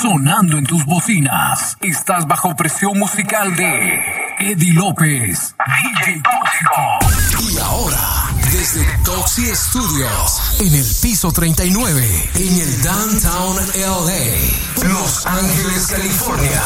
Sonando 0.00 0.58
en 0.58 0.64
tus 0.64 0.84
bocinas. 0.84 1.76
Estás 1.80 2.28
bajo 2.28 2.54
presión 2.54 2.96
musical 2.96 3.56
de 3.56 4.00
Eddie 4.38 4.72
López, 4.72 5.56
DJ 5.66 6.22
Tóxico. 6.22 7.50
Y 7.50 7.58
ahora, 7.58 8.30
desde 8.52 8.84
Toxi 9.04 9.46
Studios, 9.56 10.60
en 10.60 10.72
el 10.72 10.86
piso 11.02 11.32
39, 11.32 12.30
en 12.32 12.60
el 12.60 12.82
Downtown 12.82 13.56
LA, 13.74 14.88
Los 14.88 15.26
Ángeles, 15.26 15.88
California. 15.88 16.62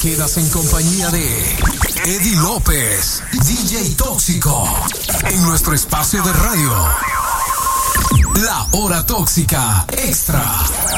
Quedas 0.00 0.38
en 0.38 0.48
compañía 0.48 1.10
de 1.10 1.58
Eddie 2.06 2.36
López, 2.36 3.22
DJ 3.46 3.94
Tóxico, 3.96 4.66
en 5.28 5.42
nuestro 5.42 5.74
espacio 5.74 6.22
de 6.22 6.32
radio. 6.32 7.23
La 8.42 8.66
hora 8.72 9.06
tóxica 9.06 9.86
extra. 9.90 10.42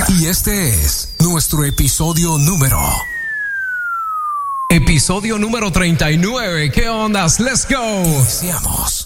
Y 0.08 0.26
este 0.26 0.70
es 0.70 1.14
nuestro 1.20 1.64
episodio 1.64 2.38
número. 2.38 2.80
Episodio 4.70 5.38
número 5.38 5.70
39. 5.70 6.72
¿Qué 6.72 6.88
ondas? 6.88 7.38
Let's 7.38 7.66
go. 7.68 8.04
Iniciamos. 8.04 9.05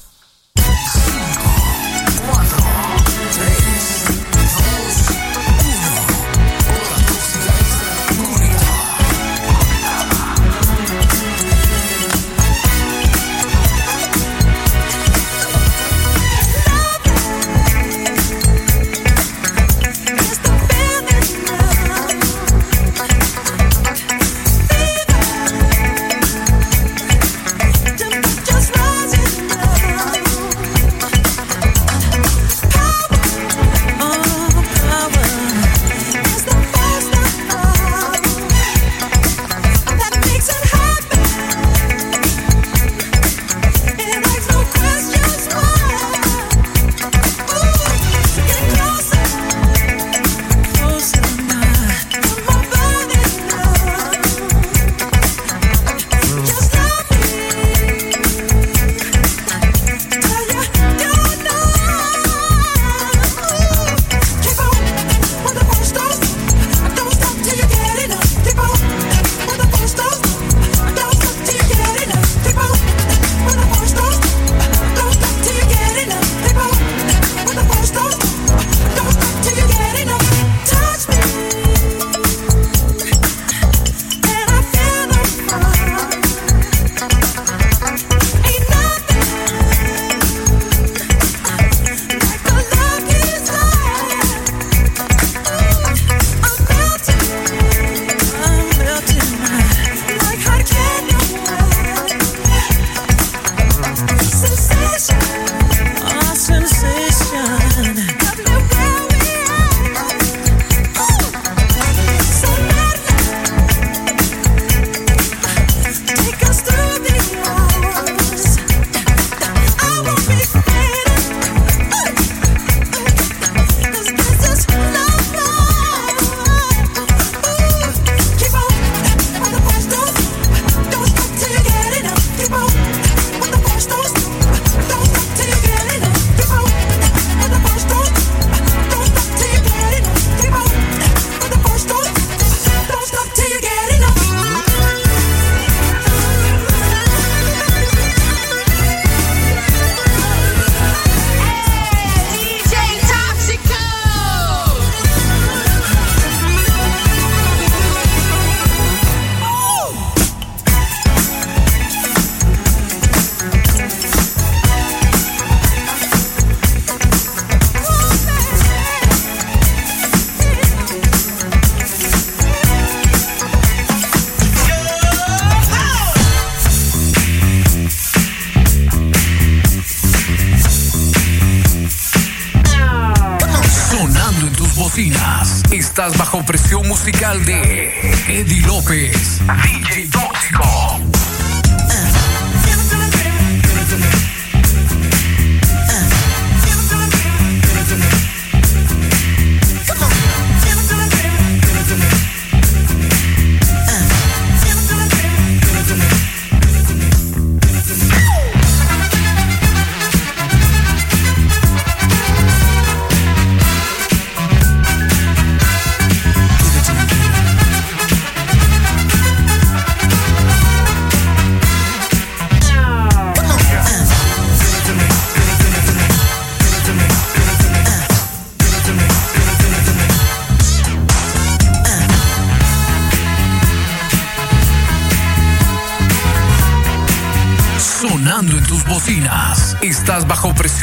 Estás 185.73 186.19
bajo 186.19 186.45
presión 186.45 186.87
musical 186.89 187.45
de 187.45 187.93
Eddie 188.27 188.67
López, 188.67 189.41
DJ 189.63 190.09
Tóxico. 190.11 191.20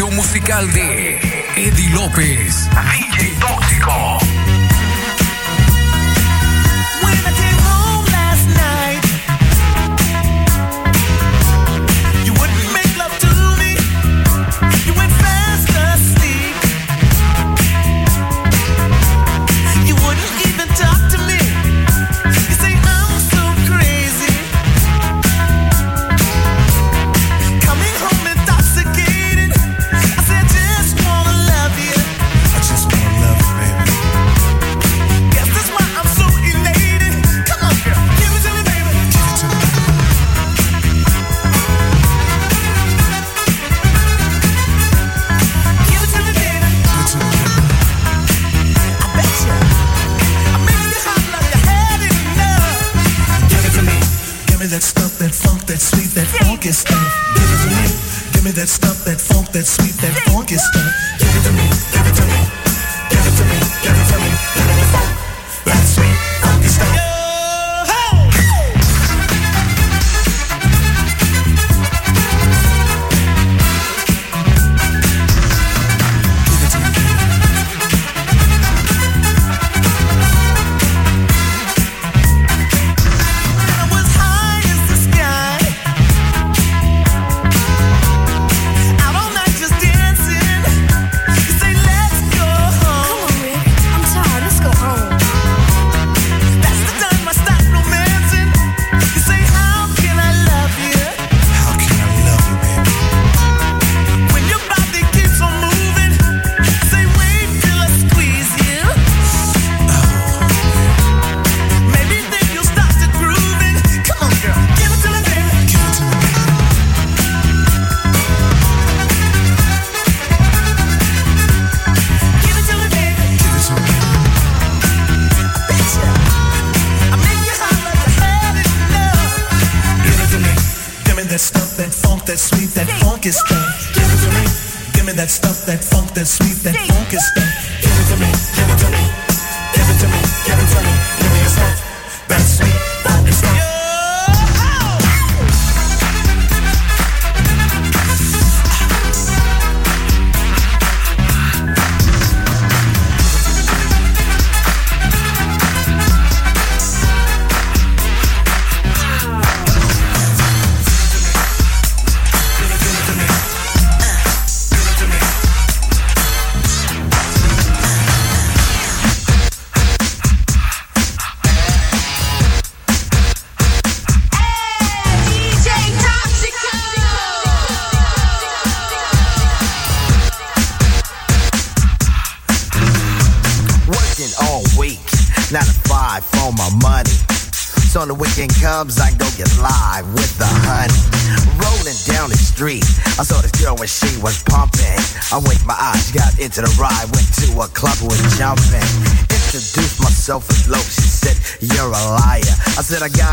Musical 0.05 0.71
de 0.73 1.17
Eddie 1.55 1.89
López, 1.89 2.69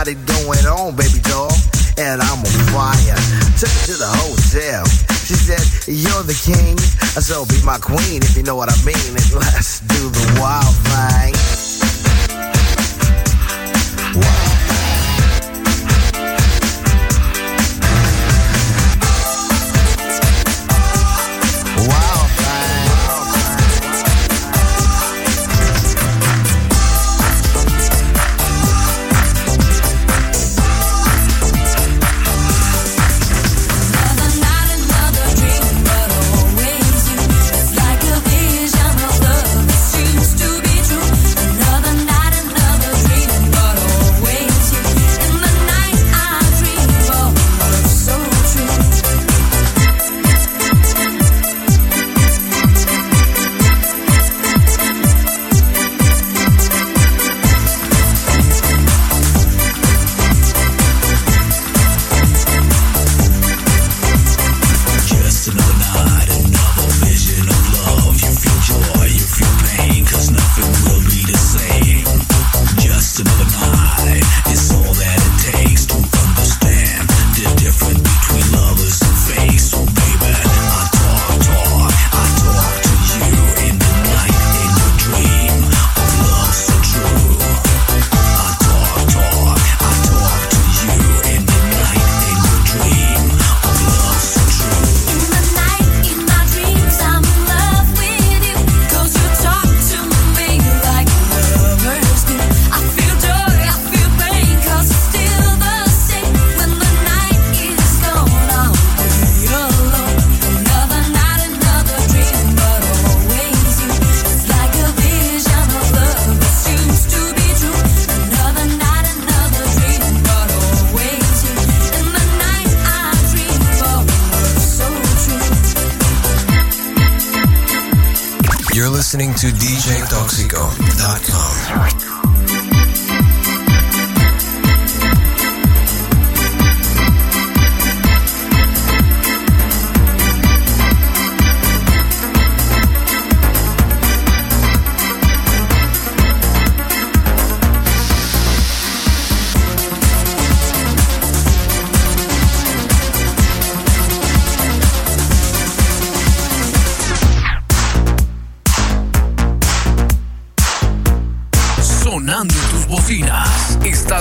got 0.04 0.12
it 0.12 0.26
going 0.26 0.66
on, 0.66 0.94
baby 0.96 1.20
doll. 1.24 1.52
And 1.96 2.20
I'm 2.20 2.38
on 2.38 2.60
fire. 2.74 3.16
Took 3.56 3.70
her 3.70 3.86
to 3.86 3.96
the 3.96 4.10
hotel. 4.20 4.84
She 5.24 5.32
said, 5.32 5.64
You're 5.88 6.24
the 6.24 6.36
king, 6.36 6.76
I 7.16 7.22
said, 7.24 7.40
be 7.48 7.62
my 7.64 7.78
queen 7.78 8.20
if 8.20 8.36
you 8.36 8.42
know 8.42 8.56
what 8.56 8.68
I 8.68 8.76
mean. 8.84 9.16
And 9.16 9.32
let's 9.40 9.80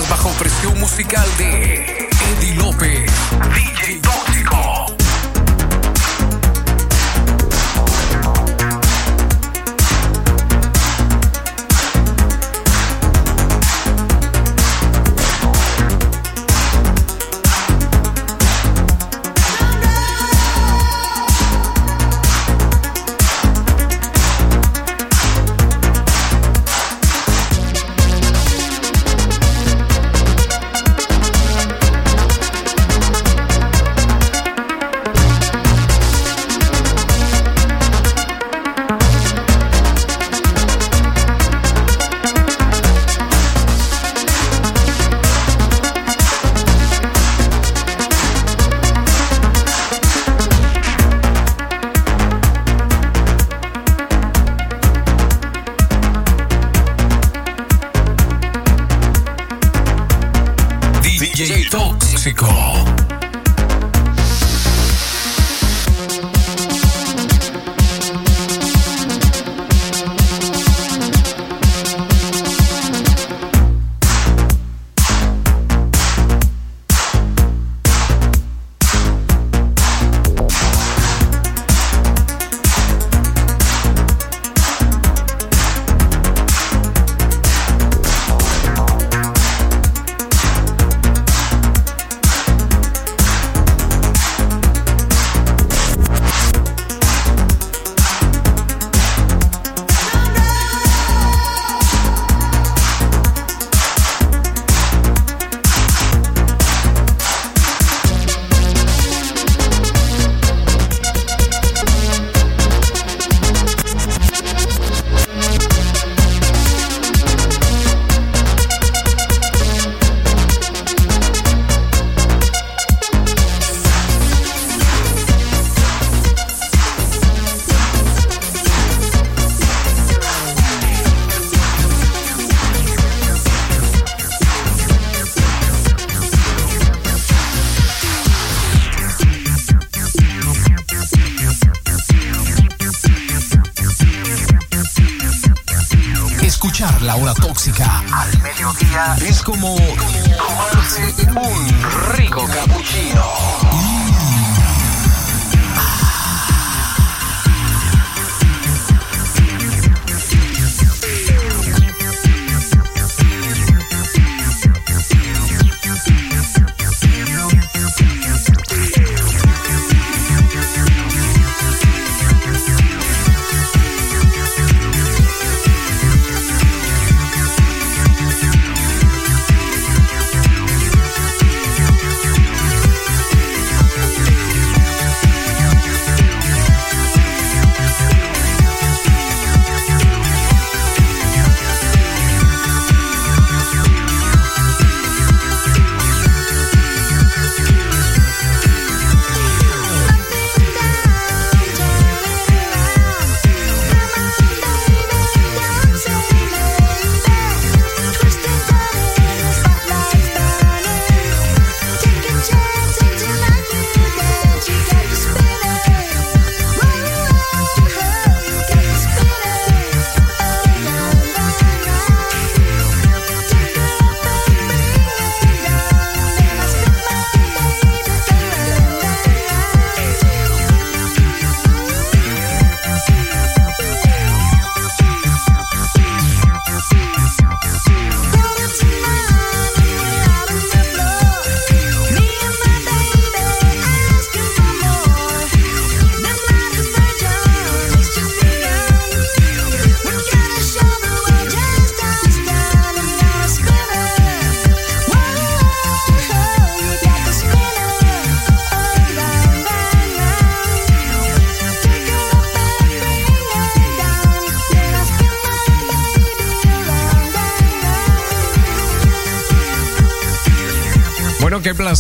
bajo 0.10 0.30
presión 0.32 0.80
musical 0.80 1.28
de 1.38 2.10
Eddie 2.38 2.56
López, 2.56 3.12
DJ. 3.54 4.23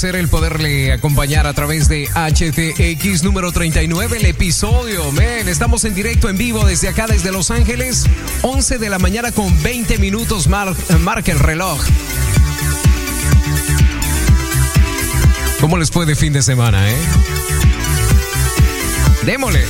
Placer 0.04 0.20
el 0.20 0.28
poderle 0.28 0.92
acompañar 0.92 1.48
a 1.48 1.54
través 1.54 1.88
de 1.88 2.10
HTX 2.10 3.24
número 3.24 3.54
39, 3.54 4.18
el 4.18 4.26
episodio. 4.26 5.10
Men, 5.14 5.48
estamos 5.48 5.86
en 5.86 5.94
directo 5.96 6.28
en 6.30 6.38
vivo 6.38 6.66
desde 6.66 6.90
acá, 6.90 7.08
desde 7.08 7.32
Los 7.32 7.52
Ángeles. 7.52 8.04
11 8.42 8.80
de 8.80 8.90
la 8.90 9.00
mañana 9.00 9.32
con 9.32 9.64
20 9.64 10.00
minutos, 10.00 10.48
mar- 10.50 10.76
marca 11.00 11.32
el 11.32 11.40
reloj. 11.40 11.82
¿Cómo 15.62 15.78
les 15.78 15.90
fue 15.90 16.06
de 16.06 16.16
fin 16.18 16.34
de 16.34 16.42
semana, 16.42 16.90
eh? 16.92 16.98
Démosle. 19.26 19.64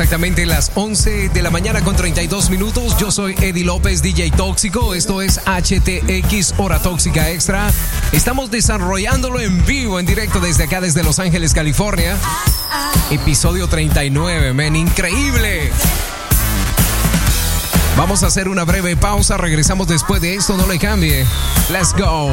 exactamente 0.00 0.46
las 0.46 0.72
11 0.76 1.28
de 1.28 1.42
la 1.42 1.50
mañana 1.50 1.82
con 1.82 1.94
32 1.94 2.48
minutos. 2.48 2.96
Yo 2.98 3.10
soy 3.10 3.34
Eddie 3.38 3.64
López, 3.64 4.00
DJ 4.00 4.30
Tóxico. 4.30 4.94
Esto 4.94 5.20
es 5.20 5.38
HTX 5.44 6.54
Hora 6.56 6.80
Tóxica 6.80 7.28
Extra. 7.28 7.70
Estamos 8.10 8.50
desarrollándolo 8.50 9.40
en 9.40 9.62
vivo, 9.66 10.00
en 10.00 10.06
directo 10.06 10.40
desde 10.40 10.64
acá, 10.64 10.80
desde 10.80 11.02
Los 11.02 11.18
Ángeles, 11.18 11.52
California. 11.52 12.16
Episodio 13.10 13.68
39, 13.68 14.54
men, 14.54 14.74
increíble. 14.74 15.70
Vamos 17.98 18.22
a 18.22 18.28
hacer 18.28 18.48
una 18.48 18.64
breve 18.64 18.96
pausa, 18.96 19.36
regresamos 19.36 19.86
después 19.86 20.22
de 20.22 20.34
esto, 20.34 20.56
no 20.56 20.66
le 20.66 20.78
cambie. 20.78 21.26
Let's 21.68 21.92
go. 21.92 22.30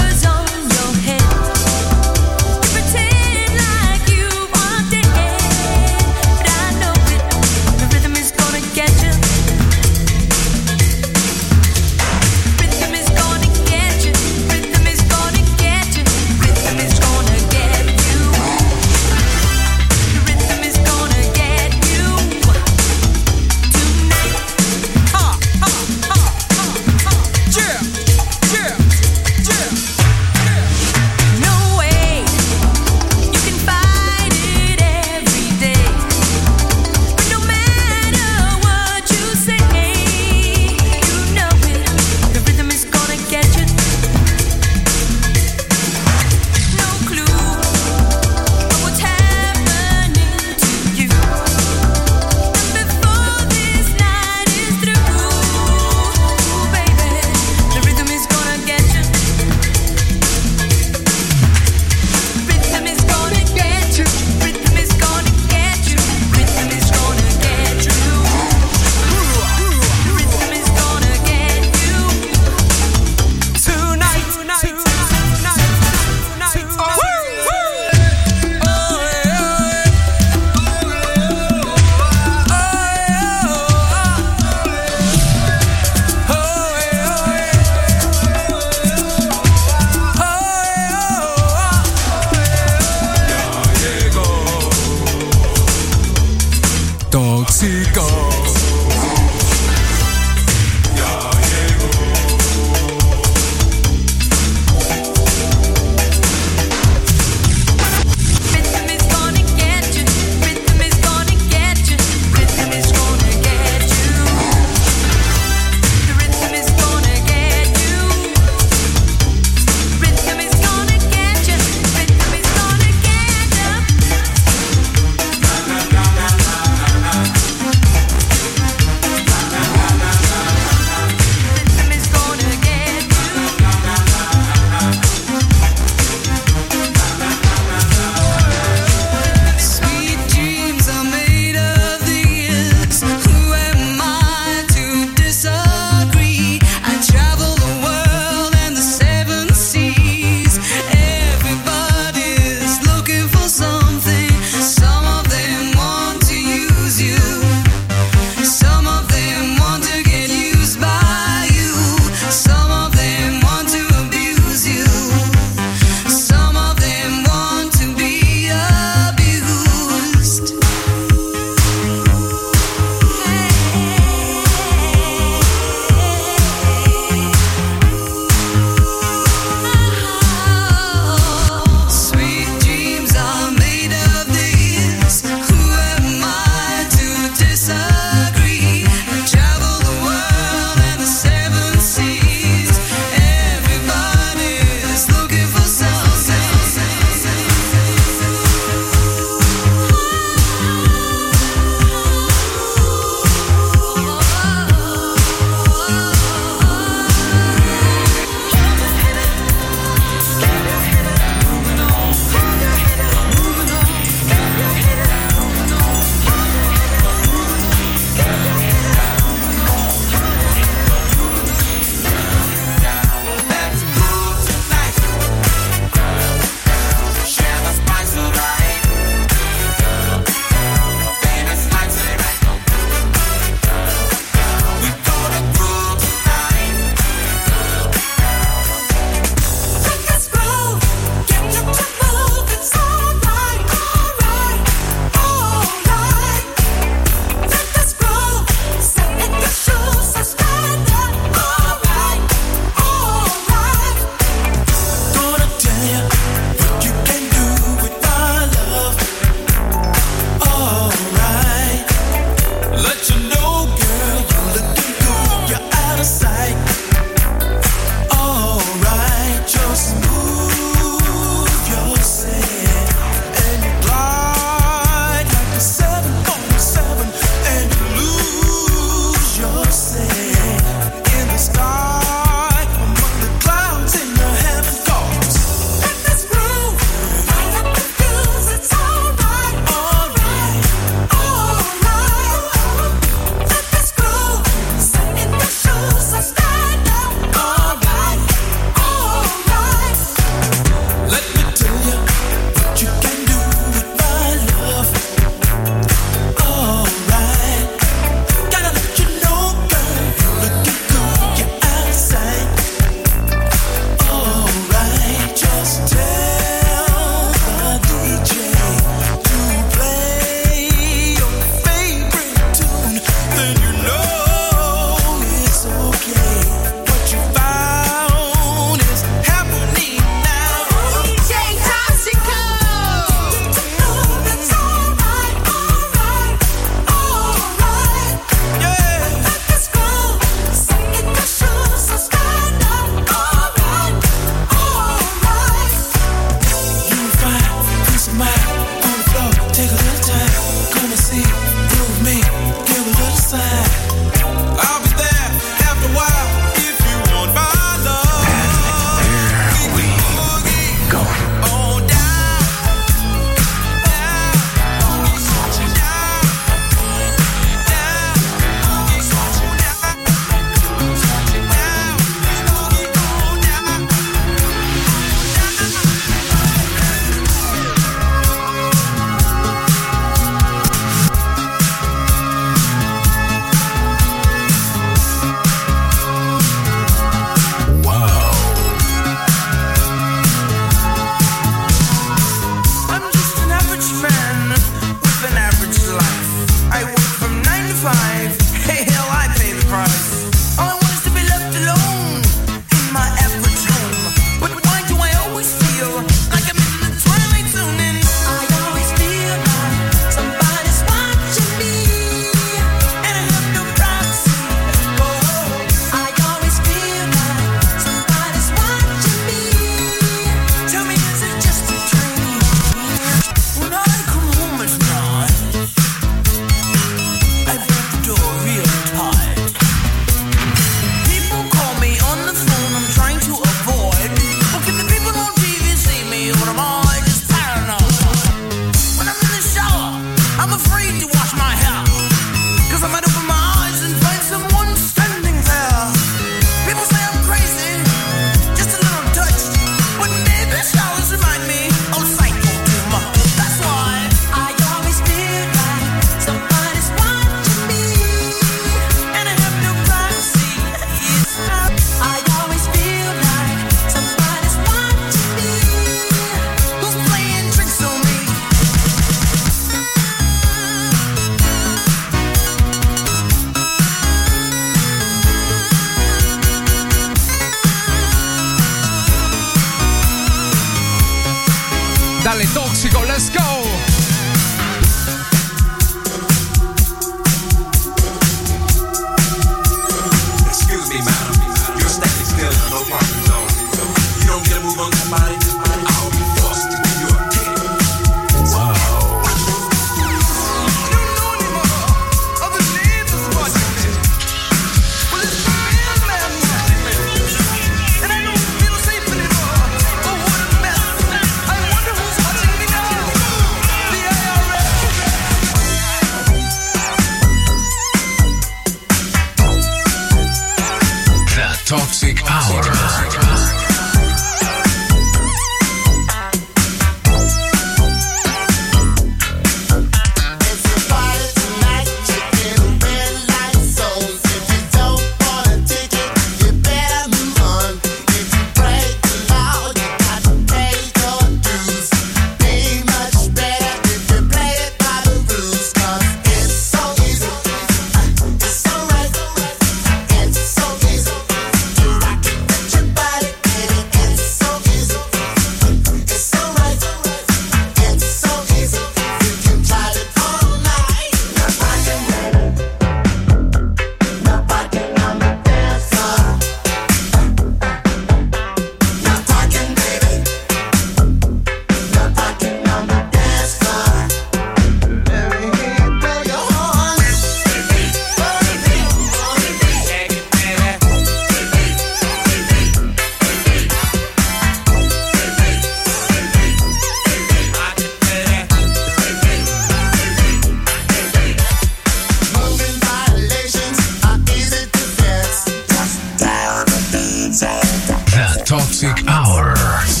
Toxic 598.51 599.07
Hour. 599.07 600.00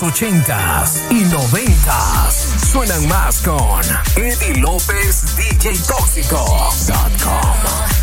Los 0.00 0.02
80s 0.02 1.02
y 1.10 1.24
90s 1.24 2.58
suenan 2.70 3.08
más 3.08 3.42
con 3.42 3.80
Eddie 4.16 4.60
López 4.60 5.36
DJ 5.36 5.72
Tóxico.com. 5.86 7.97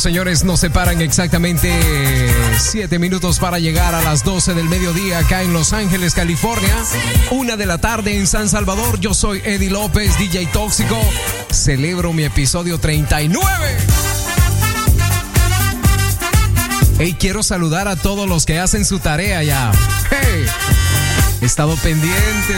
Bueno, 0.00 0.14
señores, 0.14 0.44
nos 0.44 0.60
separan 0.60 1.02
exactamente 1.02 1.70
7 2.58 2.98
minutos 2.98 3.38
para 3.38 3.58
llegar 3.58 3.94
a 3.94 4.00
las 4.00 4.24
12 4.24 4.54
del 4.54 4.66
mediodía 4.66 5.18
acá 5.18 5.42
en 5.42 5.52
Los 5.52 5.74
Ángeles, 5.74 6.14
California. 6.14 6.74
Una 7.30 7.58
de 7.58 7.66
la 7.66 7.76
tarde 7.76 8.16
en 8.16 8.26
San 8.26 8.48
Salvador. 8.48 8.98
Yo 8.98 9.12
soy 9.12 9.42
Eddie 9.44 9.68
López, 9.68 10.18
DJ 10.18 10.46
Tóxico. 10.46 10.96
Celebro 11.52 12.14
mi 12.14 12.24
episodio 12.24 12.78
39. 12.78 13.38
Hey, 16.98 17.14
quiero 17.18 17.42
saludar 17.42 17.86
a 17.86 17.96
todos 17.96 18.26
los 18.26 18.46
que 18.46 18.58
hacen 18.58 18.86
su 18.86 19.00
tarea 19.00 19.42
ya. 19.42 19.70
He 21.42 21.44
estado 21.44 21.76
pendiente. 21.76 22.54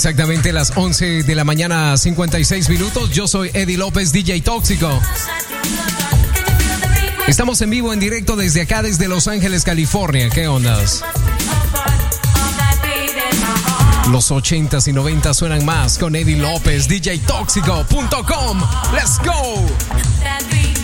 exactamente 0.00 0.50
las 0.50 0.72
11 0.76 1.24
de 1.24 1.34
la 1.34 1.44
mañana, 1.44 1.94
56 1.94 2.70
minutos. 2.70 3.10
Yo 3.10 3.28
soy 3.28 3.50
Eddie 3.52 3.76
López, 3.76 4.12
DJ 4.12 4.40
Tóxico. 4.40 4.98
Estamos 7.26 7.60
en 7.60 7.68
vivo, 7.68 7.92
en 7.92 8.00
directo 8.00 8.34
desde 8.34 8.62
acá, 8.62 8.82
desde 8.82 9.08
Los 9.08 9.28
Ángeles, 9.28 9.62
California. 9.62 10.30
¿Qué 10.30 10.48
ondas? 10.48 11.04
Los 14.10 14.30
80 14.30 14.78
y 14.86 14.92
90 14.94 15.34
suenan 15.34 15.66
más 15.66 15.98
con 15.98 16.16
Eddie 16.16 16.38
López, 16.38 16.88
DJTóxico.com. 16.88 18.62
¡Let's 18.94 19.18
go! 19.22 20.79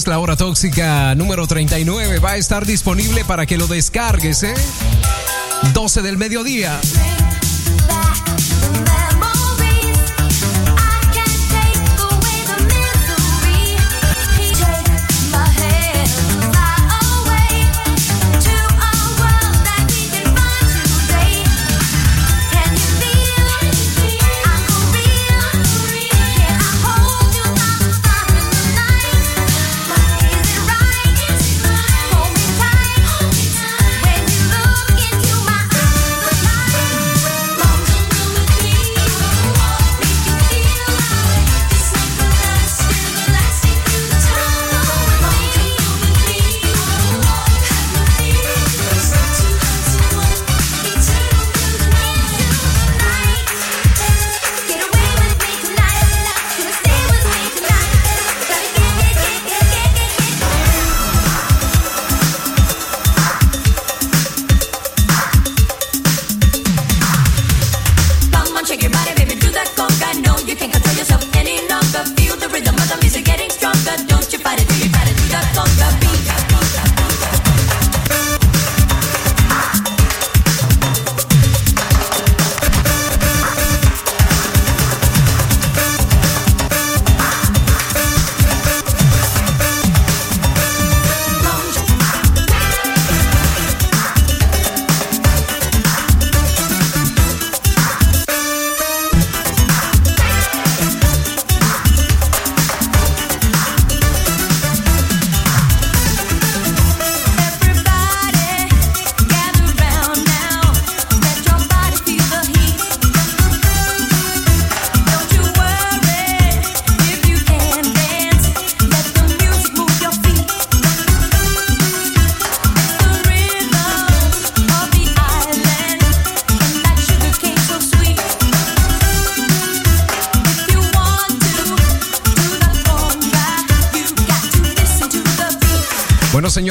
es 0.00 0.06
La 0.06 0.18
Hora 0.18 0.34
Tóxica 0.34 1.14
número 1.14 1.46
39. 1.46 2.20
Va 2.20 2.30
a 2.30 2.36
estar 2.38 2.64
disponible 2.64 3.22
para 3.24 3.44
que 3.44 3.58
lo 3.58 3.66
descargues, 3.66 4.42
¿eh? 4.42 4.54
12 5.74 6.00
del 6.00 6.16
mediodía. 6.16 6.80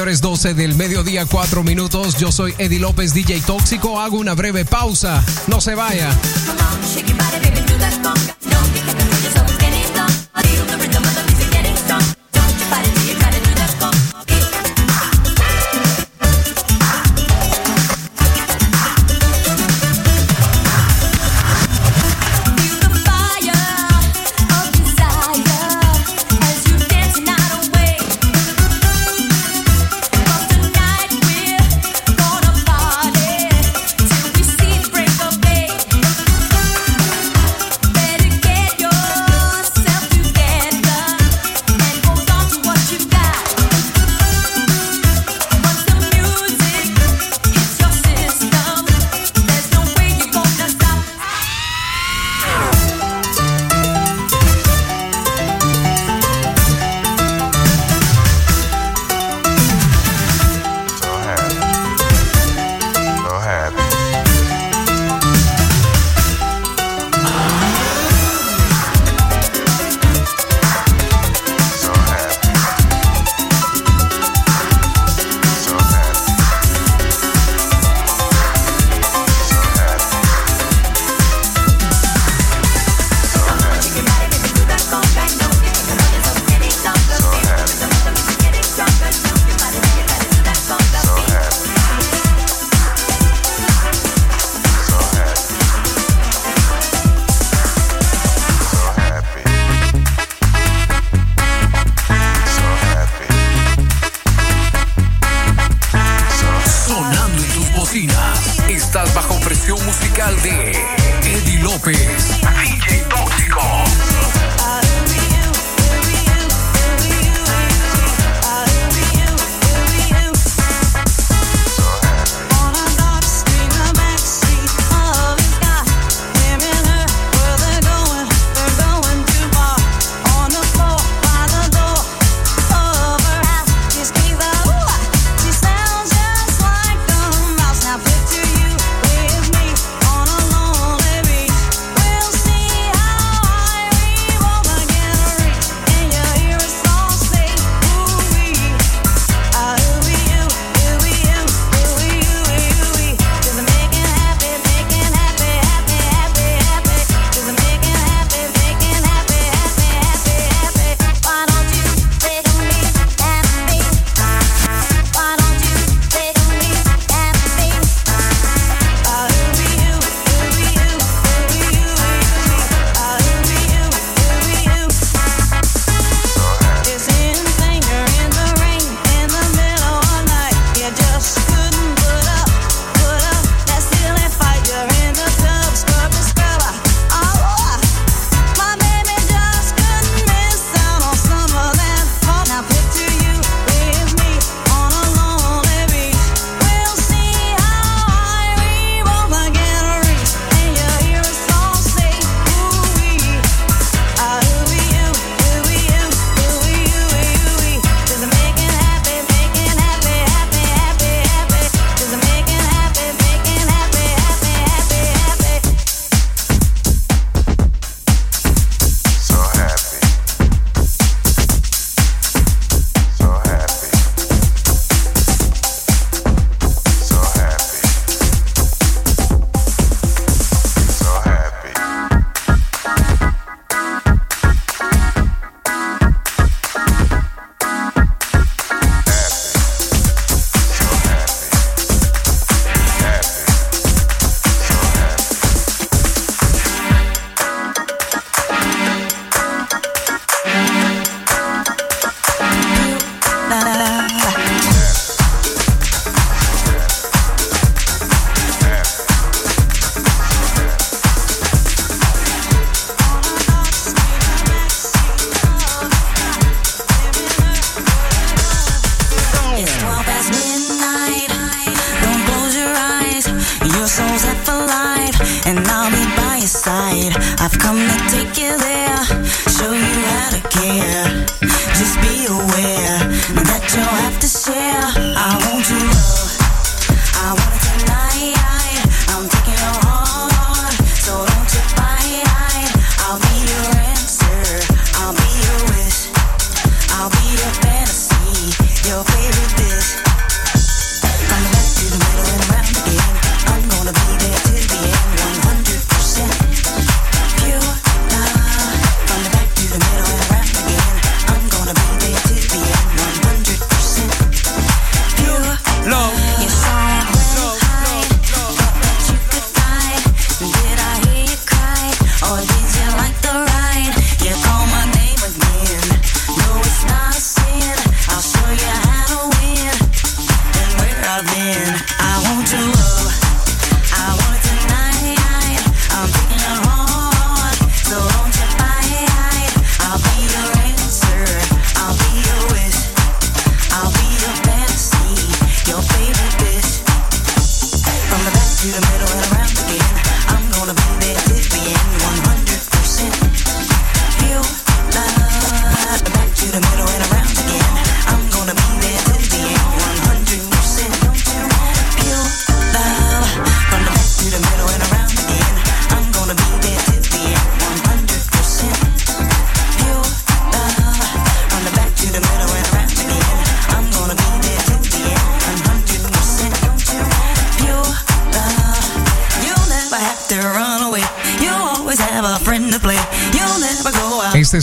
Señores, 0.09 0.21
12 0.21 0.53
del 0.55 0.73
mediodía, 0.73 1.27
4 1.27 1.63
minutos. 1.63 2.17
Yo 2.17 2.31
soy 2.31 2.55
Eddie 2.57 2.79
López, 2.79 3.13
DJ 3.13 3.41
Tóxico. 3.41 4.01
Hago 4.01 4.17
una 4.17 4.33
breve 4.33 4.65
pausa. 4.65 5.23
No 5.45 5.61
se 5.61 5.75
vaya. 5.75 6.09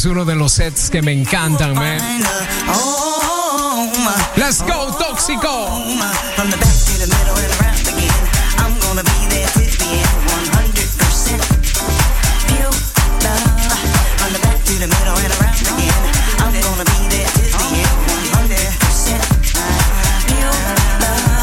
uno 0.09 0.24
de 0.24 0.34
los 0.34 0.52
sets 0.52 0.90
que 0.90 1.02
me 1.02 1.12
encantan, 1.12 1.74
man. 1.74 1.98
Let's 4.36 4.62
go, 4.62 4.94
tóxico. 4.96 5.84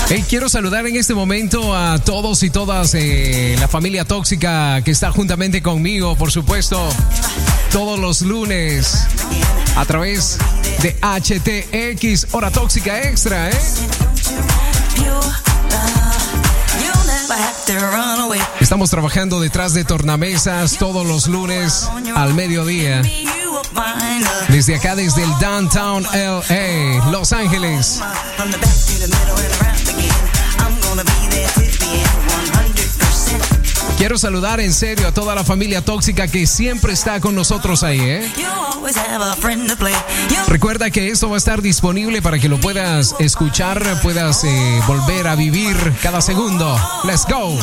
Hey, 0.09 0.23
quiero 0.29 0.47
saludar 0.47 0.85
en 0.85 0.95
este 0.95 1.13
momento 1.15 1.75
a 1.75 1.97
todos 1.97 2.43
y 2.43 2.49
todas 2.49 2.93
eh, 2.93 3.55
la 3.59 3.67
familia 3.67 4.05
tóxica 4.05 4.81
que 4.83 4.91
está 4.91 5.11
juntamente 5.11 5.63
conmigo, 5.63 6.15
por 6.15 6.31
supuesto 6.31 6.89
todos 7.73 7.97
los 7.97 8.21
lunes 8.21 9.07
a 9.75 9.83
través 9.83 10.37
de 10.83 10.95
HTX, 11.01 12.27
Hora 12.31 12.51
Tóxica 12.51 13.01
Extra, 13.01 13.49
¿eh? 13.49 13.57
Estamos 18.59 18.91
trabajando 18.91 19.41
detrás 19.41 19.73
de 19.73 19.83
tornamesas 19.85 20.77
todos 20.77 21.07
los 21.07 21.27
lunes 21.27 21.89
al 22.15 22.35
mediodía. 22.35 23.01
Desde 24.49 24.75
acá, 24.75 24.95
desde 24.95 25.23
el 25.23 25.31
Downtown 25.39 26.03
LA, 26.13 27.09
Los 27.09 27.33
Ángeles. 27.33 27.99
Quiero 34.03 34.17
saludar 34.17 34.59
en 34.59 34.73
serio 34.73 35.07
a 35.07 35.13
toda 35.13 35.33
la 35.33 35.45
familia 35.45 35.79
tóxica 35.81 36.27
que 36.27 36.45
siempre 36.45 36.91
está 36.91 37.21
con 37.21 37.35
nosotros 37.35 37.83
ahí, 37.83 38.01
¿eh? 38.01 38.29
Recuerda 40.49 40.91
que 40.91 41.07
esto 41.07 41.29
va 41.29 41.35
a 41.35 41.37
estar 41.37 41.61
disponible 41.61 42.21
para 42.21 42.37
que 42.37 42.49
lo 42.49 42.59
puedas 42.59 43.15
escuchar, 43.19 44.01
puedas 44.01 44.43
eh, 44.43 44.81
volver 44.87 45.29
a 45.29 45.37
vivir 45.37 45.77
cada 46.01 46.19
segundo. 46.19 46.77
Let's 47.05 47.25
go. 47.25 47.57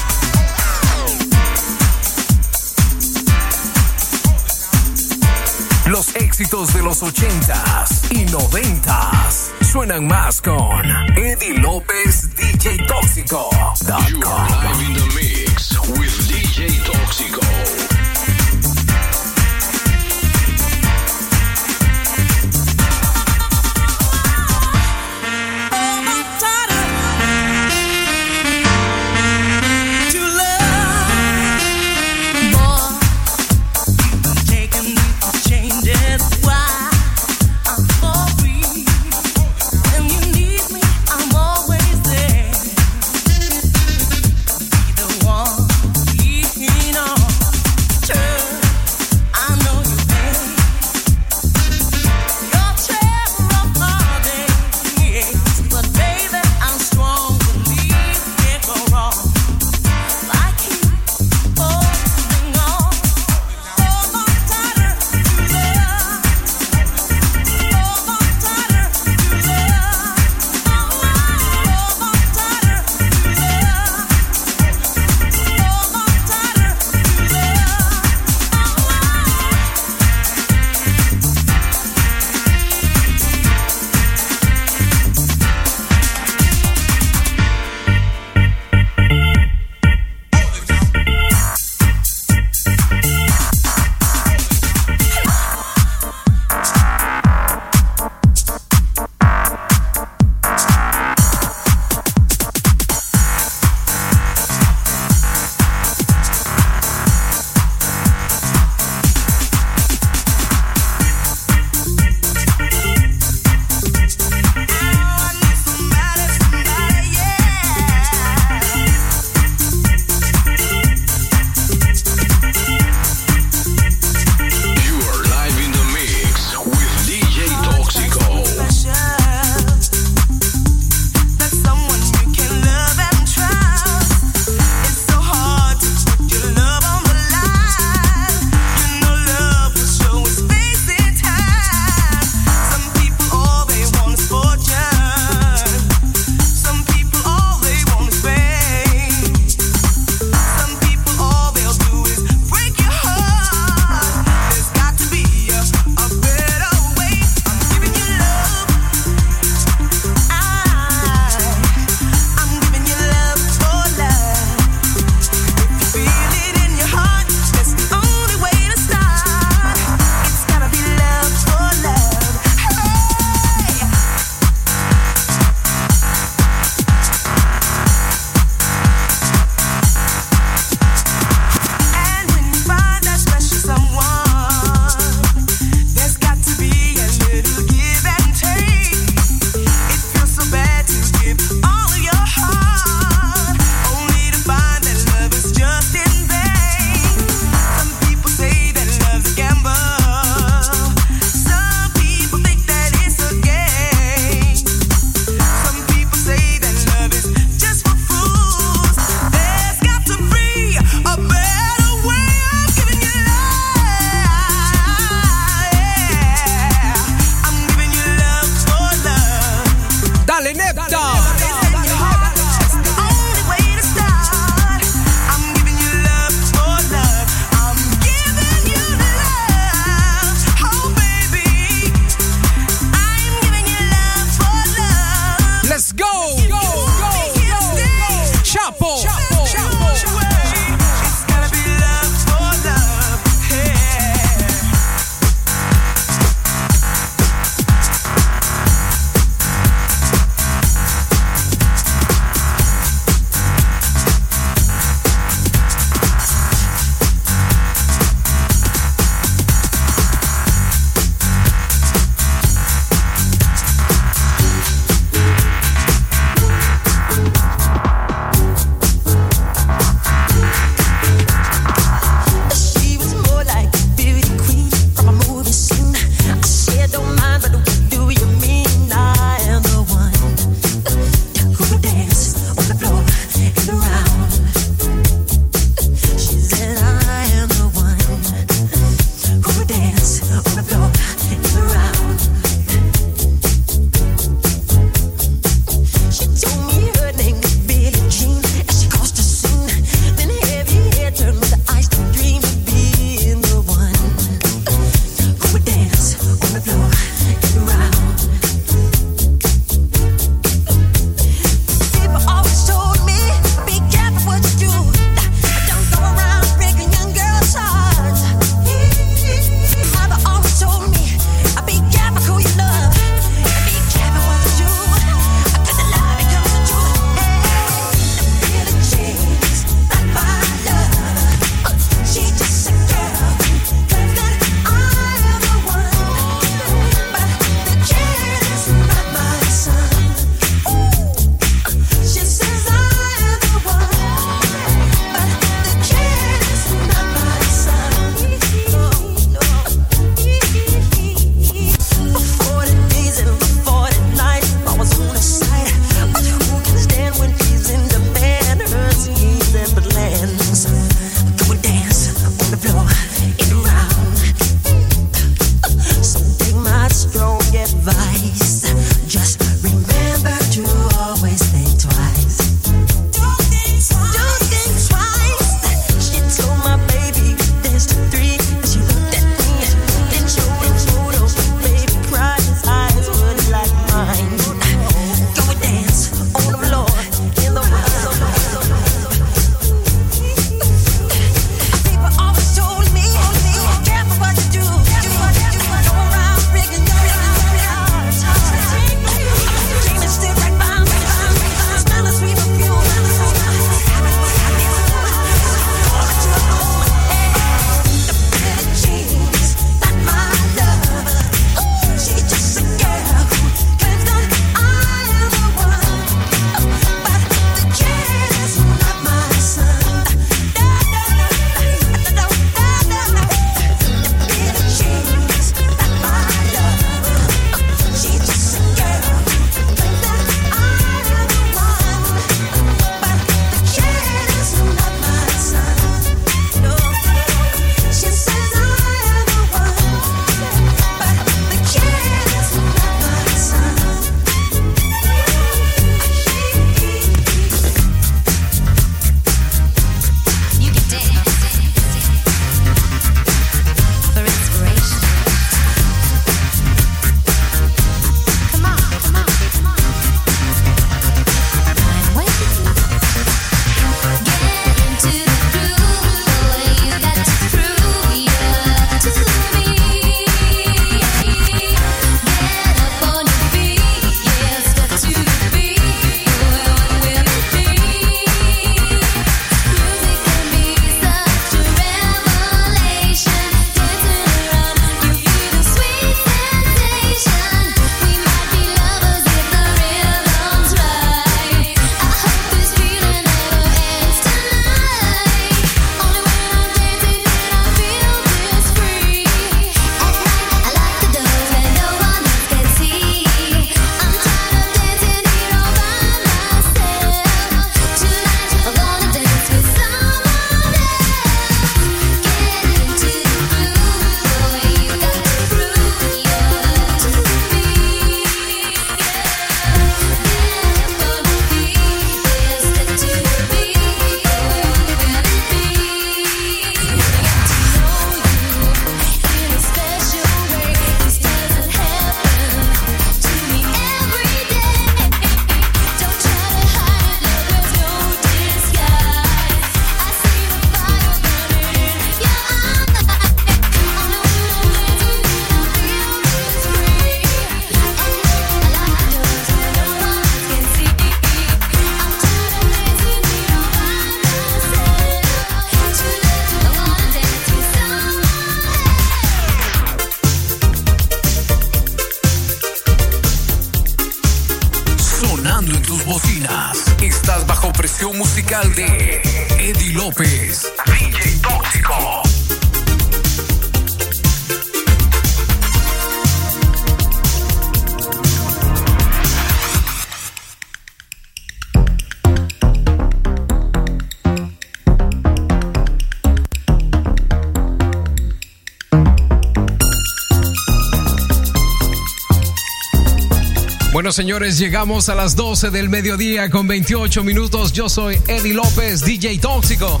Bueno, 593.92 594.12
señores, 594.12 594.56
llegamos 594.56 595.08
a 595.08 595.16
las 595.16 595.34
12 595.34 595.70
del 595.70 595.88
mediodía 595.88 596.48
con 596.48 596.68
28 596.68 597.24
minutos. 597.24 597.72
Yo 597.72 597.88
soy 597.88 598.20
Eddie 598.28 598.54
López, 598.54 599.04
DJ 599.04 599.38
Tóxico. 599.40 600.00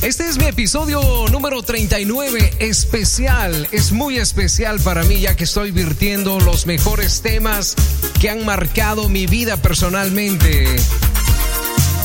Este 0.00 0.26
es 0.26 0.38
mi 0.38 0.46
episodio 0.46 1.02
número 1.30 1.62
39, 1.62 2.54
especial, 2.60 3.68
es 3.72 3.92
muy 3.92 4.16
especial 4.16 4.80
para 4.80 5.02
mí 5.04 5.20
ya 5.20 5.36
que 5.36 5.44
estoy 5.44 5.70
virtiendo 5.70 6.40
los 6.40 6.66
mejores 6.66 7.20
temas 7.20 7.74
que 8.20 8.30
han 8.30 8.44
marcado 8.46 9.10
mi 9.10 9.26
vida 9.26 9.58
personalmente. 9.58 10.66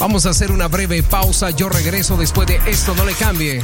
Vamos 0.02 0.26
a 0.26 0.32
hacer 0.32 0.52
una 0.52 0.68
breve 0.68 1.02
pausa, 1.02 1.50
yo 1.52 1.70
regreso 1.70 2.18
después 2.18 2.48
de 2.48 2.60
esto, 2.68 2.94
no 2.96 3.06
le 3.06 3.14
cambie. 3.14 3.62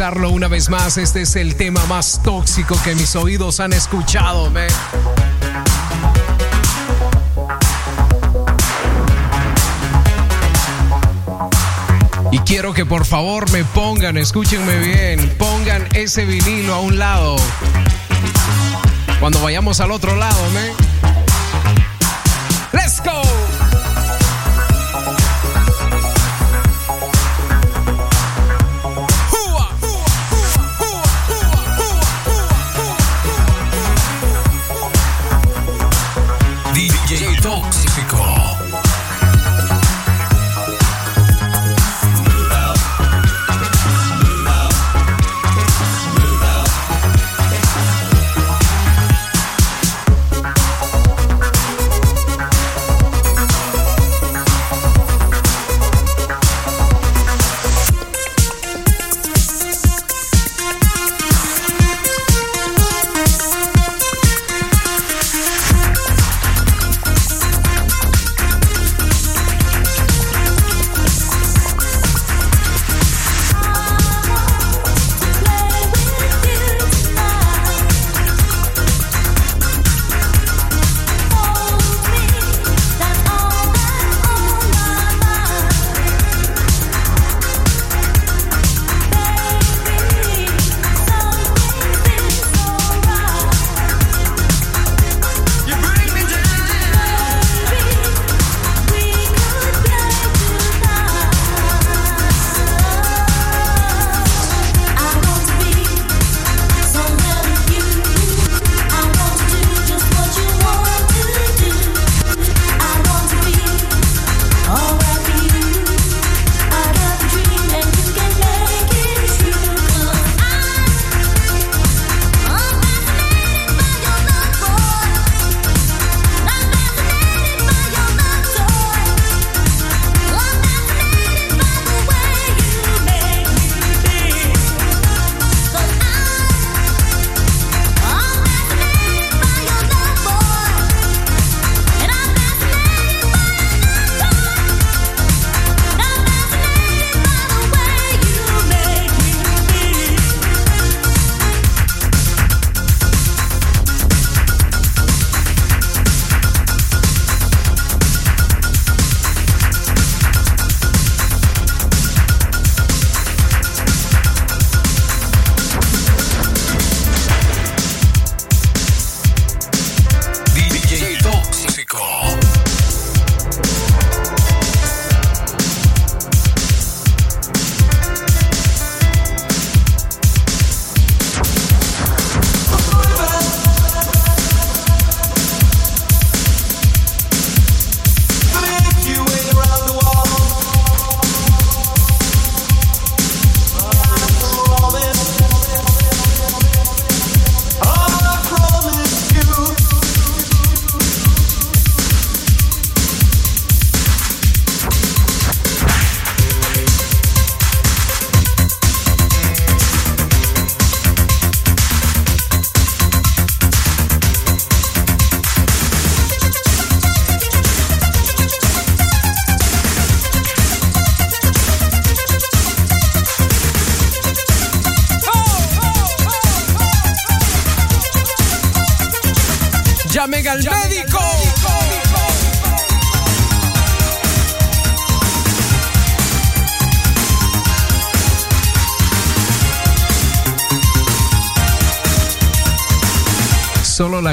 Una 0.00 0.48
vez 0.48 0.70
más, 0.70 0.96
este 0.96 1.22
es 1.22 1.36
el 1.36 1.56
tema 1.56 1.84
más 1.84 2.22
tóxico 2.22 2.74
que 2.82 2.94
mis 2.94 3.14
oídos 3.16 3.60
han 3.60 3.74
escuchado, 3.74 4.48
man. 4.50 4.66
Y 12.32 12.38
quiero 12.38 12.72
que 12.72 12.86
por 12.86 13.04
favor 13.04 13.50
me 13.50 13.62
pongan, 13.62 14.16
escúchenme 14.16 14.78
bien, 14.78 15.34
pongan 15.36 15.86
ese 15.92 16.24
vinilo 16.24 16.74
a 16.74 16.80
un 16.80 16.98
lado. 16.98 17.36
Cuando 19.20 19.42
vayamos 19.42 19.80
al 19.80 19.90
otro 19.90 20.16
lado, 20.16 20.50
man. 20.54 20.89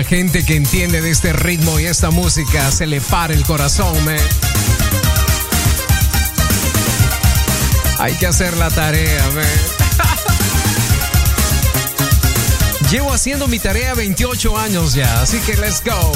Gente 0.08 0.46
que 0.46 0.56
entiende 0.56 1.02
de 1.02 1.10
este 1.10 1.34
ritmo 1.34 1.80
y 1.80 1.86
esta 1.86 2.12
música 2.12 2.72
se 2.72 2.88
le 2.88 3.02
para 3.02 3.34
el 3.34 3.44
corazón, 3.44 3.94
man. 4.06 4.16
Hay 8.00 8.14
que 8.14 8.26
hacer 8.26 8.56
la 8.56 8.70
tarea, 8.70 9.30
man. 9.32 9.44
Llevo 12.90 13.12
haciendo 13.12 13.50
mi 13.50 13.60
tarea 13.60 13.94
28 13.96 14.58
años 14.58 14.94
ya, 14.94 15.22
así 15.22 15.40
que 15.40 15.58
let's 15.58 15.84
go. 15.84 16.14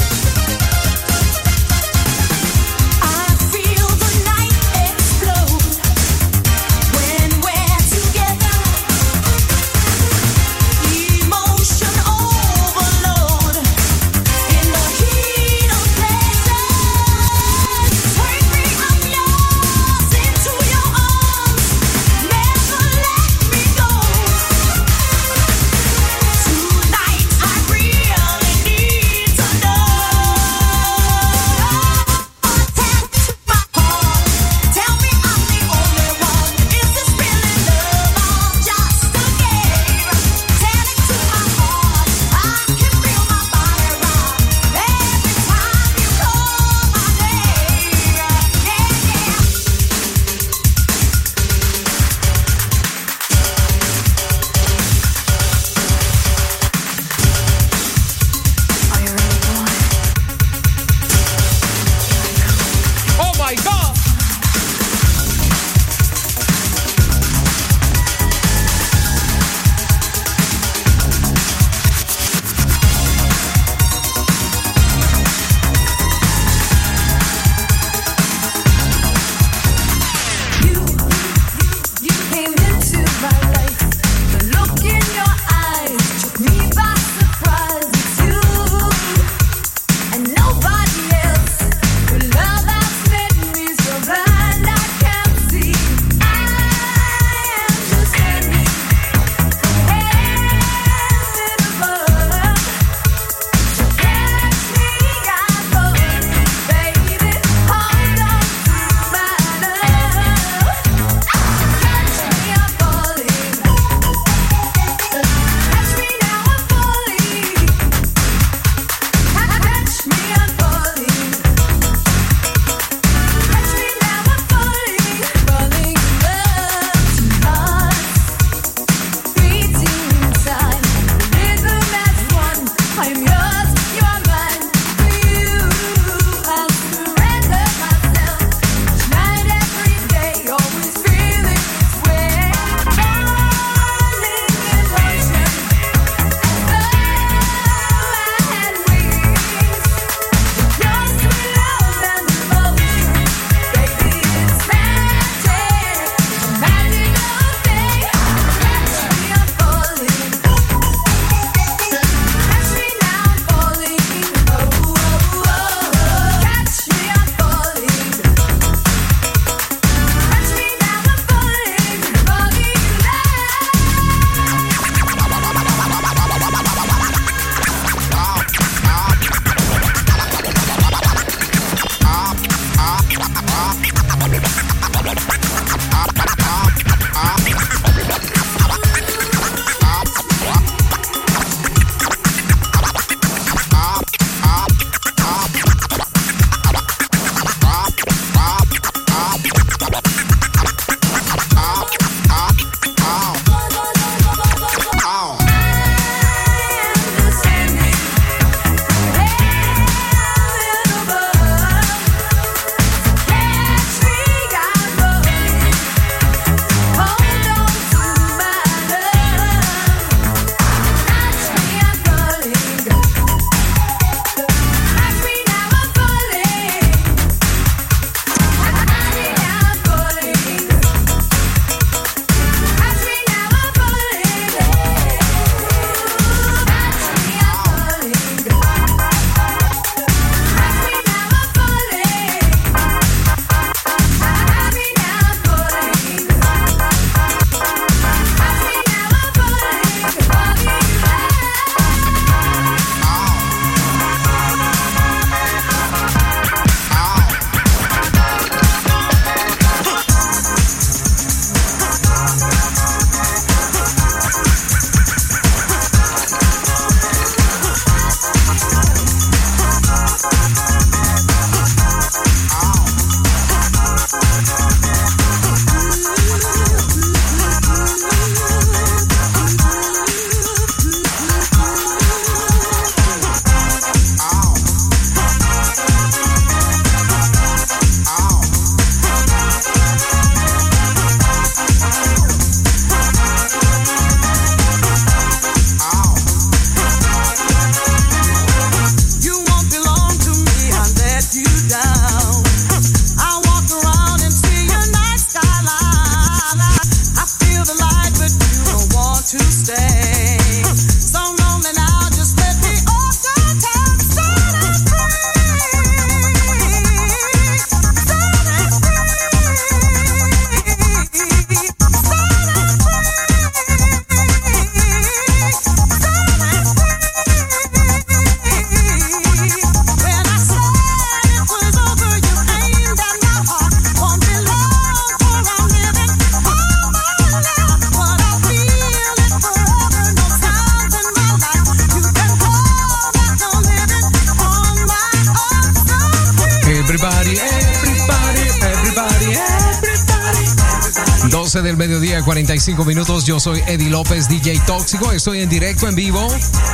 45 353.22 353.24
minutos. 353.24 353.24
Yo 353.24 353.40
soy 353.40 353.62
Eddie 353.66 353.90
López, 353.90 354.28
DJ 354.28 354.60
Tóxico. 354.66 355.12
Estoy 355.12 355.40
en 355.40 355.48
directo, 355.48 355.88
en 355.88 355.94
vivo. 355.94 356.26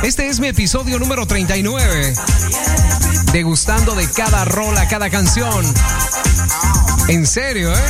Este 0.03 0.27
es 0.27 0.39
mi 0.39 0.47
episodio 0.47 0.99
número 0.99 1.25
39. 1.25 2.13
Degustando 3.31 3.95
de 3.95 4.09
cada 4.09 4.45
rola, 4.45 4.87
cada 4.87 5.09
canción. 5.09 5.65
En 7.07 7.25
serio, 7.25 7.73
¿eh? 7.73 7.83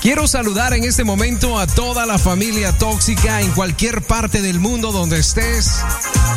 Quiero 0.00 0.28
saludar 0.28 0.72
en 0.74 0.84
este 0.84 1.02
momento 1.02 1.58
a 1.58 1.66
toda 1.66 2.06
la 2.06 2.18
familia 2.18 2.72
tóxica 2.72 3.40
en 3.40 3.50
cualquier 3.52 4.02
parte 4.02 4.40
del 4.40 4.60
mundo 4.60 4.92
donde 4.92 5.18
estés 5.18 5.80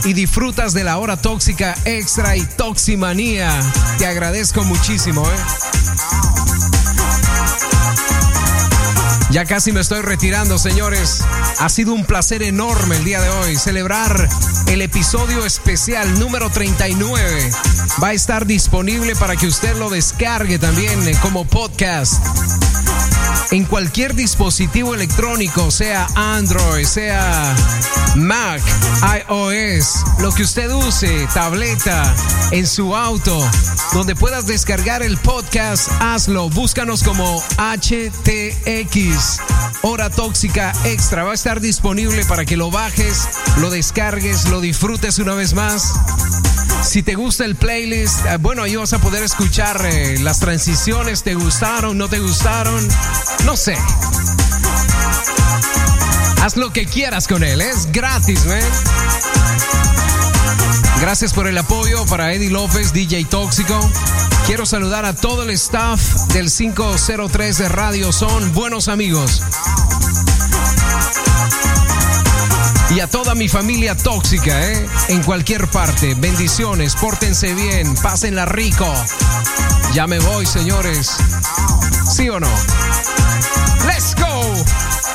y 0.05 0.13
disfrutas 0.13 0.73
de 0.73 0.83
la 0.83 0.97
hora 0.97 1.17
tóxica 1.17 1.75
extra 1.85 2.35
y 2.35 2.41
toximanía. 2.41 3.51
Te 3.99 4.07
agradezco 4.07 4.63
muchísimo, 4.63 5.23
¿eh? 5.23 5.58
Ya 9.31 9.45
casi 9.45 9.71
me 9.71 9.81
estoy 9.81 10.01
retirando, 10.01 10.57
señores. 10.57 11.21
Ha 11.59 11.69
sido 11.69 11.93
un 11.93 12.03
placer 12.03 12.41
enorme 12.41 12.97
el 12.97 13.03
día 13.03 13.21
de 13.21 13.29
hoy 13.29 13.55
celebrar 13.57 14.27
el 14.67 14.81
episodio 14.81 15.45
especial 15.45 16.19
número 16.19 16.49
39. 16.49 17.51
Va 18.01 18.07
a 18.07 18.13
estar 18.13 18.47
disponible 18.47 19.15
para 19.15 19.35
que 19.35 19.45
usted 19.45 19.77
lo 19.77 19.91
descargue 19.91 20.57
también 20.57 21.07
eh, 21.07 21.15
como 21.21 21.45
podcast 21.45 22.13
en 23.51 23.65
cualquier 23.65 24.15
dispositivo 24.15 24.93
electrónico, 24.93 25.71
sea 25.71 26.07
Android, 26.15 26.85
sea 26.85 27.55
Mac, 28.15 28.61
iOS, 29.27 30.03
lo 30.19 30.31
que 30.31 30.43
usted 30.43 30.71
use, 30.71 31.27
tableta, 31.33 32.15
en 32.51 32.67
su 32.67 32.95
auto, 32.95 33.39
donde 33.93 34.15
puedas 34.15 34.45
descargar 34.45 35.01
el 35.03 35.17
podcast, 35.17 35.89
hazlo. 35.99 36.49
Búscanos 36.49 37.03
como 37.03 37.43
HTX, 37.57 39.39
Hora 39.81 40.09
Tóxica 40.09 40.73
Extra. 40.85 41.23
Va 41.23 41.31
a 41.31 41.35
estar 41.35 41.59
disponible 41.59 42.23
para 42.25 42.45
que 42.45 42.57
lo 42.57 42.71
bajes, 42.71 43.27
lo 43.57 43.69
descargues, 43.69 44.49
lo 44.49 44.61
disfrutes 44.61 45.19
una 45.19 45.33
vez 45.33 45.53
más. 45.53 45.93
Si 46.83 47.03
te 47.03 47.15
gusta 47.15 47.45
el 47.45 47.55
playlist, 47.55 48.25
eh, 48.25 48.37
bueno, 48.37 48.63
ahí 48.63 48.75
vas 48.75 48.93
a 48.93 48.99
poder 48.99 49.23
escuchar 49.23 49.81
eh, 49.85 50.19
las 50.19 50.39
transiciones. 50.39 51.23
¿Te 51.23 51.35
gustaron? 51.35 51.97
¿No 51.97 52.07
te 52.07 52.19
gustaron? 52.19 52.87
No 53.45 53.57
sé. 53.57 53.77
Haz 56.41 56.55
lo 56.55 56.71
que 56.71 56.85
quieras 56.85 57.27
con 57.27 57.43
él, 57.43 57.61
es 57.61 57.91
gratis, 57.91 58.45
¿eh? 58.45 58.63
Gracias 61.01 61.33
por 61.33 61.47
el 61.47 61.57
apoyo 61.57 62.05
para 62.05 62.33
Eddie 62.33 62.49
López, 62.49 62.91
DJ 62.91 63.25
Tóxico. 63.25 63.79
Quiero 64.45 64.65
saludar 64.65 65.05
a 65.05 65.13
todo 65.13 65.43
el 65.43 65.49
staff 65.51 66.01
del 66.33 66.51
503 66.51 67.57
de 67.57 67.69
Radio 67.69 68.11
Son, 68.11 68.53
buenos 68.53 68.87
amigos. 68.89 69.41
Y 72.89 72.99
a 72.99 73.07
toda 73.07 73.35
mi 73.35 73.47
familia 73.47 73.95
tóxica, 73.95 74.71
¿eh? 74.71 74.87
En 75.09 75.23
cualquier 75.23 75.69
parte. 75.69 76.15
Bendiciones, 76.15 76.95
pórtense 76.95 77.53
bien, 77.53 77.95
pásenla 77.95 78.45
rico. 78.45 78.91
Ya 79.93 80.05
me 80.05 80.19
voy, 80.19 80.45
señores. 80.45 81.11
¿Sí 82.11 82.29
o 82.29 82.39
no? 82.39 82.49
¡Let's 83.85 84.15
go! 84.15 85.08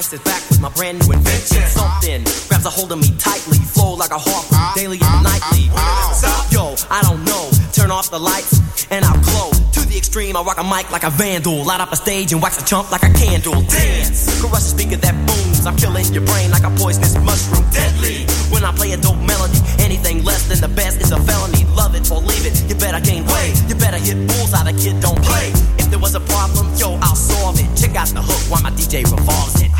Listen. 0.00 0.18
I 0.18 0.18
sit 0.18 0.24
back 0.24 0.48
with 0.48 0.60
my 0.60 0.70
brand 0.70 0.98
new 1.00 1.12
invention. 1.12 1.62
Something 1.68 2.24
grabs 2.48 2.66
a 2.66 2.70
hold 2.70 2.92
of 2.92 2.98
me 2.98 3.12
tightly, 3.18 3.58
flow 3.58 3.94
like 3.94 4.10
a 4.10 4.18
hawk, 4.18 4.46
ah, 4.52 4.72
daily 4.74 4.96
and 4.96 5.04
ah, 5.04 5.22
nightly. 5.22 5.68
Yo, 6.50 6.74
I 6.90 7.02
don't 7.02 7.24
know. 7.24 7.50
Turn 7.72 7.90
off 7.90 8.10
the 8.10 8.18
lights 8.18 8.60
and 8.90 9.04
I'll 9.04 9.20
glow. 9.22 9.50
To 9.72 9.80
the 9.80 9.96
extreme, 9.96 10.36
I 10.36 10.42
rock 10.42 10.58
a 10.58 10.64
mic 10.64 10.90
like 10.90 11.04
a 11.04 11.10
vandal. 11.10 11.64
Light 11.64 11.80
up 11.80 11.92
a 11.92 11.96
stage 11.96 12.32
and 12.32 12.42
wax 12.42 12.60
a 12.60 12.64
chump 12.64 12.90
like 12.90 13.02
a 13.02 13.12
candle. 13.12 13.60
Dance, 13.62 14.40
crush 14.40 14.64
the 14.64 14.72
speaker 14.72 14.96
that 14.96 15.14
booms. 15.26 15.66
I'm 15.66 15.76
killing 15.76 16.06
your 16.12 16.24
brain 16.24 16.50
like 16.50 16.64
a 16.64 16.70
poisonous 16.70 17.14
mushroom. 17.18 17.64
Deadly. 17.70 18.29
When 18.60 18.68
I 18.68 18.76
play 18.76 18.92
a 18.92 18.98
dope 18.98 19.16
melody, 19.16 19.56
anything 19.78 20.22
less 20.22 20.46
than 20.46 20.60
the 20.60 20.68
best 20.68 21.00
is 21.00 21.12
a 21.12 21.18
felony. 21.24 21.64
Love 21.74 21.94
it 21.94 22.10
or 22.10 22.20
leave 22.20 22.44
it. 22.44 22.62
You 22.68 22.74
better 22.74 23.00
gain 23.00 23.24
weight. 23.24 23.56
You 23.66 23.74
better 23.74 23.96
hit 23.96 24.18
bullseye. 24.28 24.70
The 24.70 24.76
kid 24.76 25.00
don't 25.00 25.16
play. 25.24 25.48
If 25.78 25.88
there 25.88 25.98
was 25.98 26.14
a 26.14 26.20
problem, 26.20 26.68
yo, 26.76 26.98
I'll 27.00 27.16
solve 27.16 27.58
it. 27.58 27.74
Check 27.74 27.96
out 27.96 28.08
the 28.08 28.20
hook 28.20 28.52
while 28.52 28.60
my 28.60 28.70
DJ 28.72 29.00
revolves 29.08 29.62
it. 29.64 29.70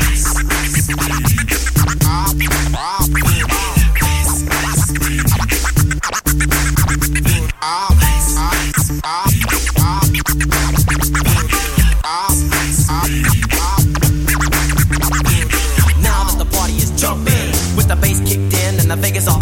And 18.91 19.01
the 19.01 19.07
Vegas 19.07 19.27
are. 19.27 19.39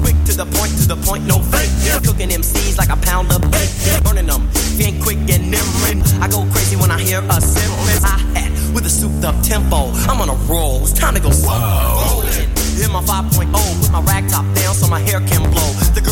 Quick 0.00 0.16
to 0.24 0.32
the 0.36 0.44
point, 0.44 0.72
to 0.80 0.86
the 0.88 0.96
point, 0.96 1.24
no 1.26 1.38
fake. 1.38 1.70
Cooking 2.04 2.28
MCs 2.28 2.78
like 2.78 2.90
a 2.90 2.96
pound 2.96 3.32
of 3.32 3.40
bacon. 3.50 4.02
Burning 4.04 4.26
them, 4.26 4.48
being 4.76 5.00
quick 5.00 5.18
and 5.30 5.50
nimble. 5.50 6.02
I 6.20 6.28
go 6.28 6.44
crazy 6.52 6.76
when 6.76 6.90
I 6.90 7.00
hear 7.00 7.20
a 7.20 7.40
cymbal. 7.40 7.78
I 8.04 8.18
hat 8.36 8.52
with 8.74 8.86
a 8.86 8.90
souped 8.90 9.24
up 9.24 9.36
tempo. 9.42 9.90
I'm 10.08 10.20
on 10.20 10.28
a 10.28 10.38
roll, 10.50 10.82
it's 10.82 10.92
time 10.92 11.14
to 11.14 11.20
go 11.20 11.30
rolling. 11.30 12.48
Hit 12.76 12.90
my 12.90 13.02
5.0, 13.04 13.52
put 13.80 13.92
my 13.92 14.02
rag 14.02 14.28
top 14.28 14.44
down 14.54 14.74
so 14.74 14.88
my 14.88 15.00
hair 15.00 15.20
can 15.20 15.42
blow. 15.50 15.70
The 15.94 16.00
girl 16.00 16.11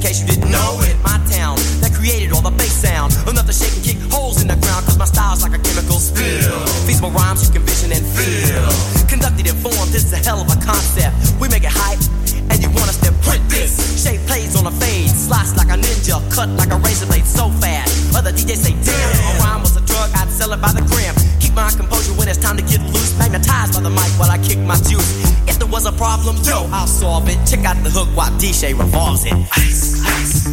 In 0.00 0.08
case 0.08 0.20
you 0.24 0.26
didn't 0.32 0.48
know 0.50 0.80
it. 0.80 0.96
My 1.04 1.20
town 1.28 1.60
that 1.84 1.92
created 1.92 2.32
all 2.32 2.40
the 2.40 2.50
bass 2.50 2.72
sound. 2.72 3.12
Enough 3.28 3.44
to 3.44 3.52
shake 3.52 3.76
and 3.76 3.84
kick 3.84 4.00
holes 4.08 4.40
in 4.40 4.48
the 4.48 4.56
ground, 4.56 4.88
cause 4.88 4.96
my 4.96 5.04
style's 5.04 5.44
like 5.44 5.52
a 5.52 5.60
chemical 5.60 6.00
spill. 6.00 6.56
Feasible 6.88 7.12
rhymes 7.12 7.44
you 7.44 7.52
can 7.52 7.62
vision 7.68 7.92
and 7.92 8.04
feel. 8.16 8.64
Conducted 9.12 9.44
in 9.44 9.56
form, 9.60 9.86
this 9.92 10.08
is 10.08 10.12
a 10.16 10.20
hell 10.24 10.40
of 10.40 10.48
a 10.48 10.56
concept. 10.64 11.12
We 11.36 11.52
make 11.52 11.68
it 11.68 11.74
hype, 11.76 12.00
and 12.48 12.56
you 12.64 12.72
want 12.72 12.88
us 12.88 12.96
to 13.04 13.12
print 13.20 13.44
this. 13.52 13.76
Shape 14.00 14.24
plays 14.24 14.56
on 14.56 14.64
a 14.64 14.72
fade, 14.80 15.12
slice 15.12 15.52
like 15.60 15.68
a 15.68 15.76
ninja, 15.76 16.16
cut 16.32 16.48
like 16.56 16.72
a 16.72 16.80
razor 16.80 17.04
blade 17.04 17.28
so 17.28 17.52
fast. 17.60 17.92
Other 18.16 18.32
DJs 18.32 18.56
say, 18.56 18.74
damn, 18.80 19.36
a 19.36 19.44
rhyme 19.44 19.60
was 19.60 19.76
a 19.76 19.84
drug, 19.84 20.08
I'd 20.16 20.32
sell 20.32 20.52
it 20.56 20.60
by 20.64 20.72
the 20.72 20.84
gram. 20.88 21.12
Keep 21.44 21.52
my 21.52 21.68
composure 21.76 22.16
when 22.16 22.28
it's 22.28 22.40
time 22.40 22.56
to 22.56 22.64
get 22.64 22.80
loose. 22.88 23.12
Magnetized 23.20 23.76
by 23.76 23.84
the 23.84 23.92
mic 23.92 24.08
while 24.16 24.32
I 24.32 24.38
kick 24.40 24.58
my 24.64 24.80
juice. 24.88 25.29
Was 25.70 25.86
a 25.86 25.92
problem, 25.92 26.36
yo, 26.44 26.68
I'll 26.72 26.86
solve 26.86 27.28
it. 27.28 27.38
Check 27.46 27.64
out 27.64 27.82
the 27.84 27.90
hook 27.90 28.08
while 28.16 28.30
DJ 28.40 28.76
revolves 28.76 29.24
it. 29.24 29.32
Ice, 29.56 30.02
ice. 30.04 30.50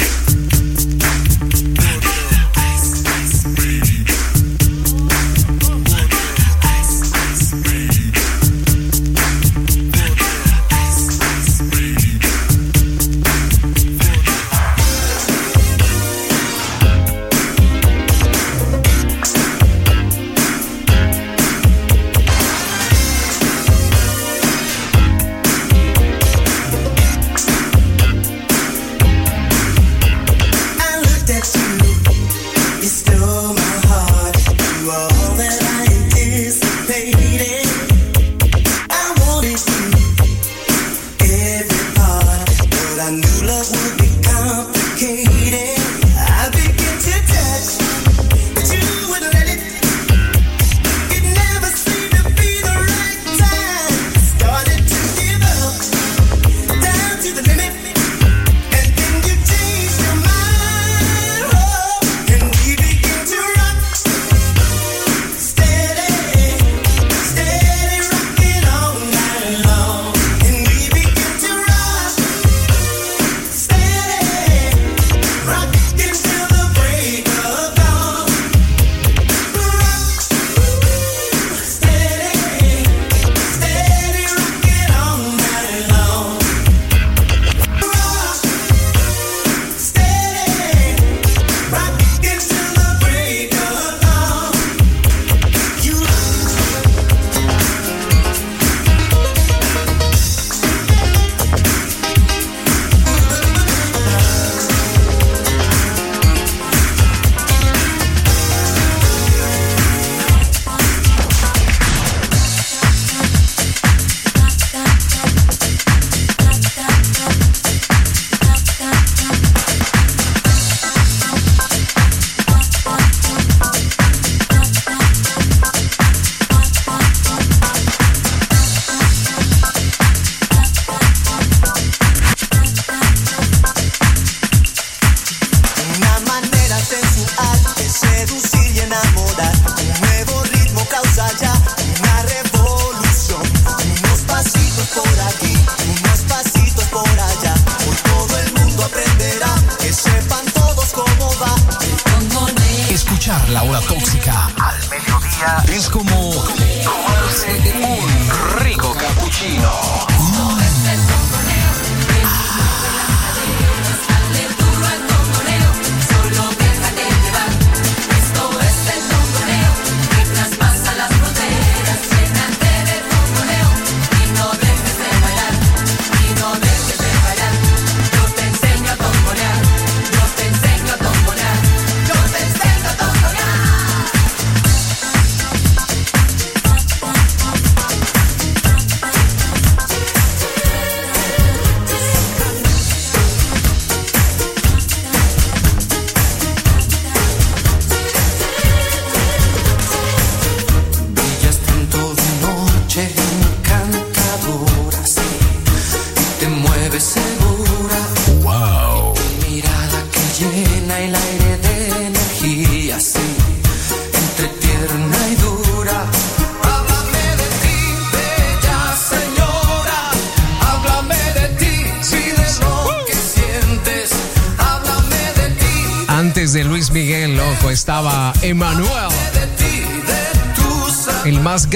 Ya 0.00 0.21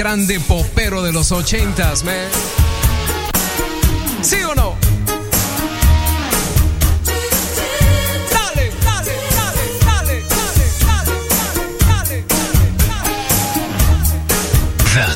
grande 0.07 0.39
popero 0.39 1.03
de 1.03 1.11
los 1.11 1.33
ochentas, 1.33 2.05
man. 2.05 2.15
¿Sí 4.21 4.37
o 4.41 4.55
no? 4.55 4.77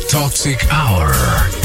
Toxic 0.10 0.68
Hour. 0.70 1.61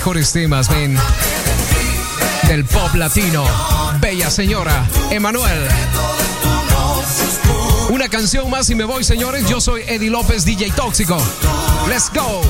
mejores 0.00 0.32
temas, 0.32 0.70
men. 0.70 0.98
Del 2.48 2.64
pop 2.64 2.94
latino. 2.94 3.44
Bella 4.00 4.30
señora, 4.30 4.88
Emanuel. 5.10 5.68
Una 7.90 8.08
canción 8.08 8.48
más 8.48 8.70
y 8.70 8.74
me 8.74 8.84
voy, 8.84 9.04
señores. 9.04 9.46
Yo 9.46 9.60
soy 9.60 9.82
Eddie 9.86 10.08
López, 10.08 10.46
DJ 10.46 10.70
Tóxico. 10.70 11.18
Let's 11.86 12.10
go. 12.14 12.40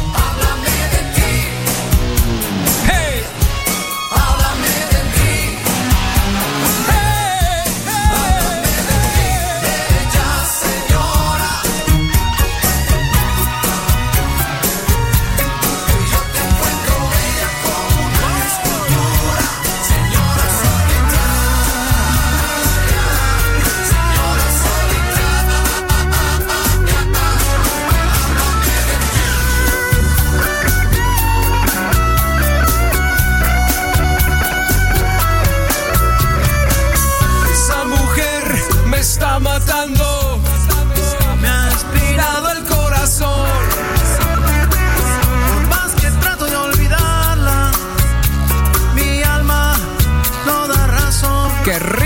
que 51.70 51.99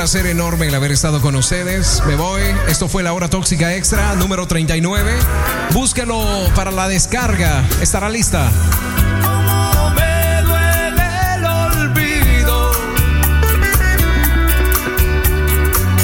placer 0.00 0.24
enorme 0.28 0.66
el 0.66 0.74
haber 0.74 0.92
estado 0.92 1.20
con 1.20 1.36
ustedes. 1.36 2.02
Me 2.06 2.16
voy. 2.16 2.40
Esto 2.68 2.88
fue 2.88 3.02
la 3.02 3.12
hora 3.12 3.28
tóxica 3.28 3.74
extra 3.76 4.14
número 4.14 4.46
39. 4.46 5.12
Búsquelo 5.74 6.24
para 6.54 6.70
la 6.70 6.88
descarga. 6.88 7.62
Estará 7.82 8.08
lista. 8.08 8.50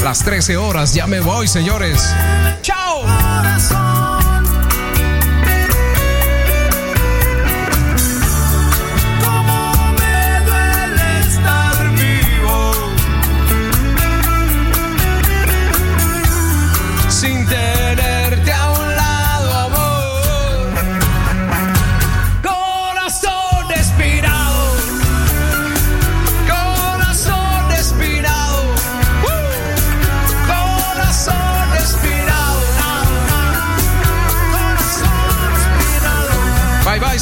Las 0.05 0.19
13 0.25 0.59
horas. 0.59 0.93
Ya 0.93 1.07
me 1.07 1.21
voy, 1.21 1.49
señores. 1.49 2.07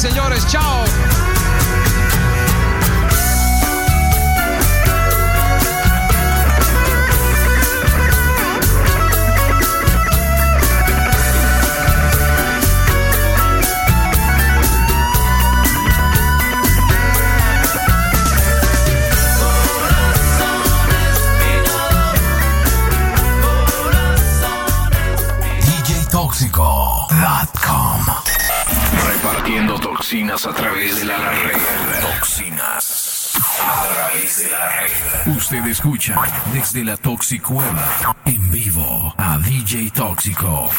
Señores. 0.05 0.45
Chao. 0.45 0.83
DJTóxico.com 25.61 26.74
toxinas 30.05 30.45
a 30.45 30.53
través 30.53 30.99
de 30.99 31.05
la 31.05 31.17
red. 31.17 31.57
Toxinas 31.99 33.33
a 33.59 33.87
través 33.91 34.37
de 34.37 34.51
la 34.51 34.69
red. 34.69 35.35
Usted 35.35 35.65
escucha 35.65 36.15
desde 36.53 36.83
la 36.83 36.95
Toxicueva 36.95 37.89
en 38.25 38.51
vivo 38.51 39.15
a 39.17 39.39
DJ 39.39 39.89
Tóxico. 39.89 40.69